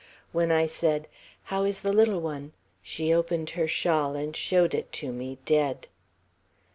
When 0.31 0.51
I 0.51 0.65
said, 0.65 1.07
'How 1.43 1.63
is 1.63 1.81
the 1.81 1.93
little 1.93 2.19
one?' 2.21 2.53
she 2.81 3.13
opened 3.13 3.51
her 3.51 3.67
shawl 3.67 4.15
and 4.15 4.35
showed 4.35 4.73
it 4.73 4.91
to 4.93 5.11
me, 5.11 5.37
dead. 5.45 5.85